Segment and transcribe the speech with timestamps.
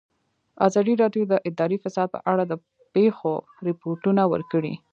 [0.67, 2.53] ازادي راډیو د اداري فساد په اړه د
[2.93, 3.33] پېښو
[3.67, 4.73] رپوټونه ورکړي.